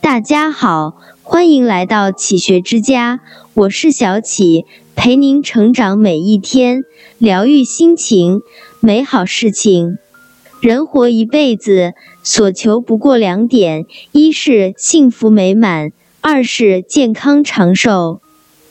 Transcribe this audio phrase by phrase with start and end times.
[0.00, 3.20] 大家好，欢迎来到启学之家，
[3.54, 4.64] 我是小启，
[4.96, 6.84] 陪您成长每一天，
[7.18, 8.40] 疗愈心情，
[8.80, 9.98] 美好事情。
[10.60, 18.20] 人活一辈子，所求不过两点：一是幸福美满，二是健康长寿。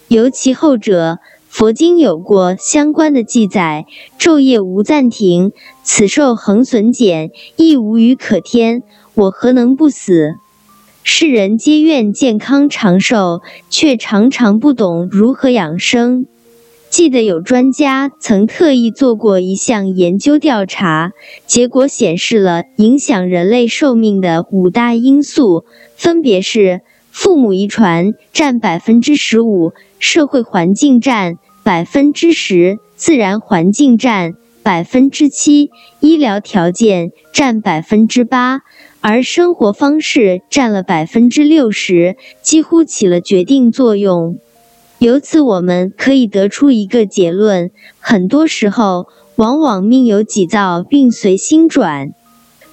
[0.08, 3.86] 尤其后者，佛经有过相关的记载：
[4.20, 5.52] 昼夜无暂停，
[5.84, 8.84] 此寿恒损减，亦无余可添。
[9.16, 10.36] 我何能不死？
[11.04, 16.26] 世人皆愿健康长寿，却常常不懂如何养生。
[16.90, 21.12] 记得有专家曾特意做过一项研究调查，
[21.46, 35.70] 结果显示了影响人类寿命的五大因素，分别是父母遗传占百分之十五，社会环境占百分之十，自然环境占百分之七，
[36.00, 38.62] 医疗条件占百分之八，
[39.02, 44.38] 而生活方式占了百分之六十，几乎起了决定作用。
[44.98, 52.12] 由此，我们可以得出一个结论：很多时候，往往命由己造，并随心转。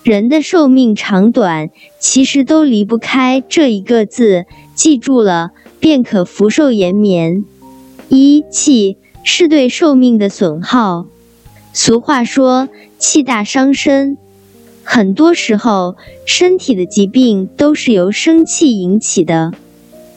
[0.02, 7.44] 人的寿命长短，其实都离不开这一个字，记住了，便可福寿延绵。
[8.08, 11.06] 一气是对寿命的损耗。
[11.72, 12.68] 俗话说
[12.98, 14.18] ：“气大伤身。”
[14.88, 19.52] 很多时候，身体的疾病都是由生气引起的。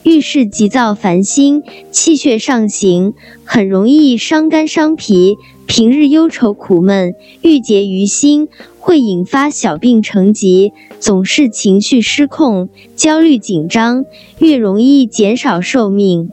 [0.04, 5.36] 遇事急躁烦心，气血上行，很容易伤肝伤脾。
[5.66, 8.48] 平日忧愁苦闷，郁结于心，
[8.78, 10.72] 会引发小病成疾。
[11.00, 14.04] 总是情绪失控，焦虑紧张，
[14.38, 16.30] 越容易减少寿命。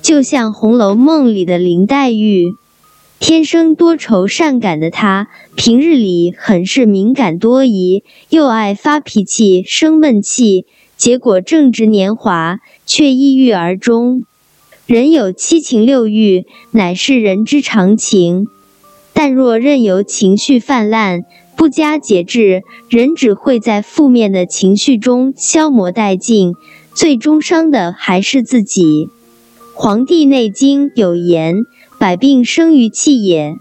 [0.00, 2.46] 就像《红楼梦》里的林黛玉，
[3.18, 10.66] 天生多愁善感的她，平日里很是敏感多疑，又爱发脾气、生闷气。
[10.98, 14.24] 结果正值年华，却抑郁而终。
[14.86, 18.46] 人有七情六欲，乃是人之常情。
[19.14, 21.24] 但若任由情绪泛滥，
[21.56, 26.52] 不加节制，人只会在负面的情绪中消磨殆尽，
[26.94, 29.06] 最终伤的还是自己。
[29.72, 31.64] 《黄帝内经》有言
[31.98, 33.56] ：“百病生于气也。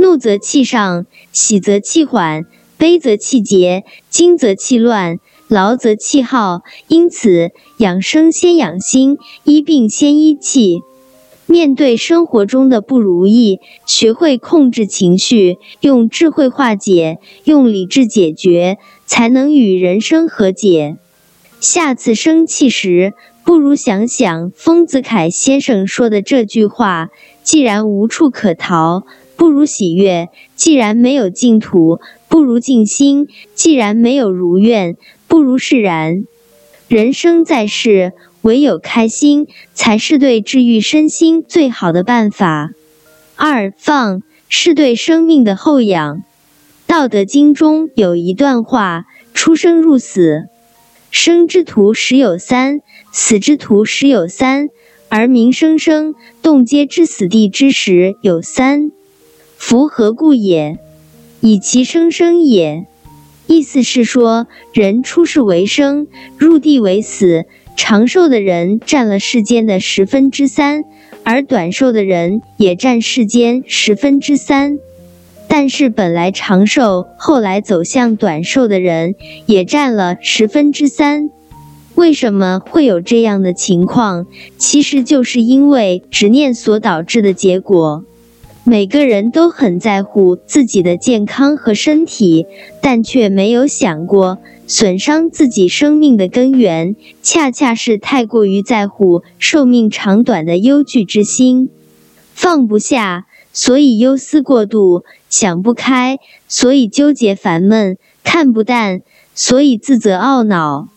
[0.00, 2.46] 怒则气上，喜则气缓，
[2.78, 10.80] 悲则气结，惊则气乱。”劳则气耗，因此养生先养心，医病先医气。
[11.46, 20.96] 面对生活中的不如意，学会控制情绪，用智慧化解，用理智解决，才能与人生和解。
[21.58, 23.12] 下次生气时，
[23.44, 27.10] 不如想想丰子恺先生说的这句话：
[27.42, 29.02] 既然无处可逃，
[29.40, 33.24] 不如喜悦；既然没有净土，不如静心；
[33.54, 34.98] 既然没有如愿。
[35.26, 36.24] 不如释然。
[36.88, 38.12] 人生在世，
[38.42, 42.72] 唯有开心，才是对治愈身心最好的办法。
[43.34, 46.22] 二放是对生命的后养。
[46.86, 50.48] 道德经中有一段话：出生入死，
[51.10, 54.68] 生之徒十有三，死之徒十有三，
[55.08, 58.92] 而民生生，动皆之死地之时有三。
[59.62, 60.78] 夫何故也？
[61.42, 62.86] 以其生生也。
[63.46, 67.44] 意思是说，人出世为生，入地为死。
[67.76, 70.84] 长寿的人占了世间的十分之三，
[71.24, 74.78] 而短寿的人也占世间十分之三。
[75.46, 81.30] 但是本来长寿，后来走向短寿的人也占了十分之三。
[81.94, 84.26] 为什么会有这样的情况？
[84.56, 88.04] 其实就是因为执念所导致的结果。
[88.64, 92.46] 每个人都很在乎自己的健康和身体，
[92.80, 101.70] 但却没有想过损伤自己生命的根源，恰恰是太过于在乎寿命长短的忧惧之心。
[102.32, 109.00] 放不下，所以忧思过度；想不开，所以纠结烦闷；看不淡，
[109.34, 110.88] 所以自责懊恼。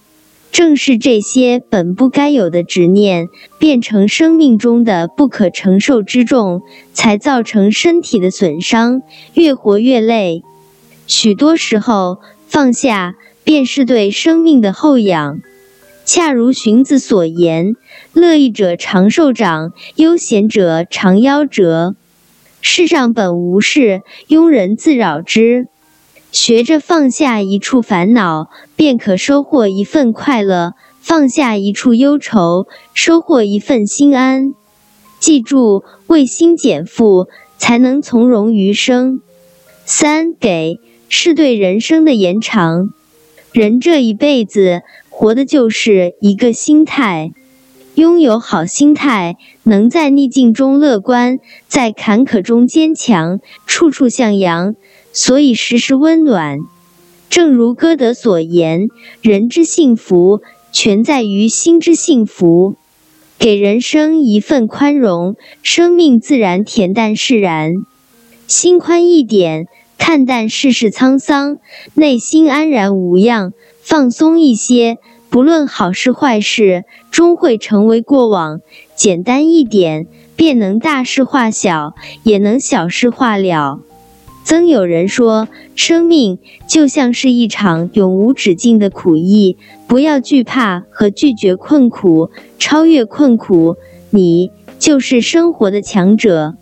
[0.54, 3.28] 正是这些本不该有的执念，
[3.58, 6.62] 变成生命中的不可承受之重，
[6.94, 9.02] 才造成身体的损伤，
[9.34, 10.44] 越活越累。
[11.08, 15.40] 许多时候，放下便是对生命的厚养。
[16.06, 17.76] 恰如荀子所言
[18.14, 21.96] ：“乐意者长寿长，悠闲者长夭折。
[22.62, 25.66] 世上本无事，庸人自扰之。”
[26.34, 34.54] 学着放下一处烦恼，便可收获一份快乐；放下一处忧愁，收获一份心安。
[35.20, 37.28] 记住，为心减负，
[37.58, 39.22] 才能从容余生。
[39.86, 42.90] 三给是对人生的延长。
[43.54, 44.82] 人这一辈子。
[45.16, 47.34] 活的就是一个心态。
[47.94, 51.38] 拥有好心态，能在逆境中乐观，
[51.68, 54.74] 在坎坷中坚强，处处向阳，
[55.14, 56.60] 所以时时温暖。
[57.30, 58.90] 正如歌德所言
[59.24, 62.76] ：“人之幸福，全在于心之幸福。”
[63.40, 67.86] 给人生一份宽容，生命自然恬淡释然。
[68.48, 69.68] 心宽一点，
[69.98, 71.58] 看淡世事沧桑，
[71.94, 74.98] 内心安然无恙，放松一些。
[75.30, 78.62] 不论好事坏事，终会成为过往。
[78.96, 80.06] 简单一点，
[80.36, 83.80] 便能大事化小，也能小事化了。
[84.44, 86.38] 曾有人说，生命
[86.68, 89.58] 就像是一场永无止境的苦役，
[89.88, 92.30] 不要惧怕和拒绝困苦，
[92.60, 93.78] 超越困苦，
[94.10, 96.56] 你就是生活的强者。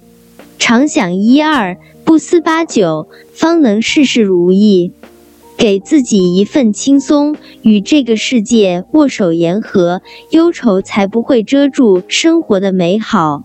[0.60, 4.92] 常想一二，不思八九，方能事事如意。
[5.58, 10.02] 给自己一份轻松，与这个世界握手言和，
[10.32, 13.44] 忧愁才不会遮住生活的美好；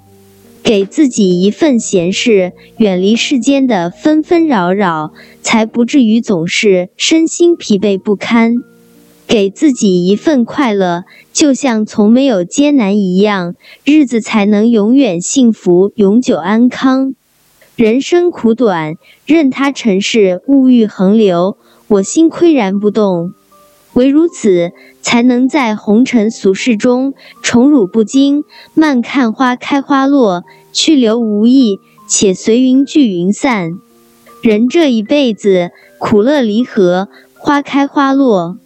[0.67, 8.55] 给自己一份闲适，远离世间的纷纷扰扰，才不至于总是身心疲惫不堪；
[9.29, 13.55] 给自己一份快乐，就像从没有艰难一样，
[13.85, 17.15] 日子才能永远幸福、永久安康。
[17.77, 21.59] 人生苦短，任他尘世物欲横流。
[21.87, 23.35] 我心岿然不动，
[23.97, 28.45] 唯如此，才能在红尘俗世中宠辱不惊，
[28.75, 33.79] 慢看花开花落，去留无意，且随云聚云散。
[34.43, 37.09] 人这一辈子，苦乐离合，
[37.39, 38.59] 花开花落。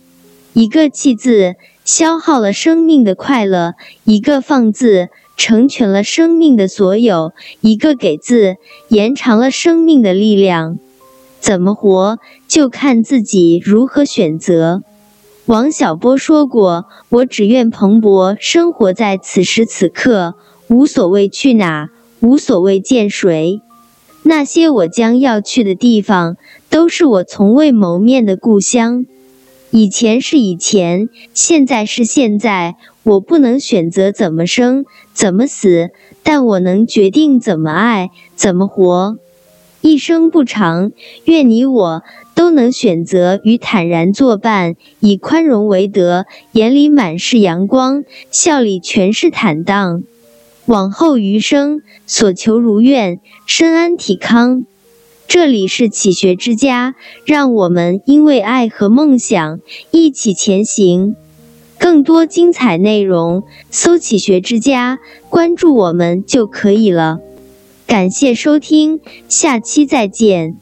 [0.52, 1.54] 一个弃字，
[1.84, 7.30] 消耗了生命的快乐；一个放字，成全了生命的所有；
[7.60, 8.56] 一个给字，
[8.88, 10.76] 延长了生命的力量。
[11.38, 12.18] 怎么活，
[12.48, 14.82] 就看自己如何选择。
[15.50, 20.37] 王小波说过：“我只愿蓬勃生活在此时此刻，
[20.69, 21.88] 无所谓去哪，
[22.20, 23.61] 无所谓见谁。
[24.23, 26.37] 那些我将要去的地方，
[26.69, 29.06] 都是我从未谋面的故乡。
[29.73, 32.76] 以前是以前，现在是现在。
[33.02, 35.88] 我不能选择怎么生，怎么死，
[36.23, 39.19] 但我能决定怎么爱，怎么活。”
[39.82, 40.93] 一生不长，
[41.25, 42.02] 愿你我
[42.40, 50.02] 都能选择与坦然作伴，以宽容为德，眼里满是阳光，笑里全是坦荡。
[50.64, 54.64] 往后余生，所求如愿，身安体康。
[55.28, 56.94] 这里是启学之家，
[57.26, 59.60] 让我们因为爱和梦想
[59.90, 61.14] 一起前行。
[61.78, 64.98] 更多精彩内容，搜“启学之家”，
[65.28, 67.19] 关注我们就可以了。
[67.87, 70.56] 感谢收听，下期再见。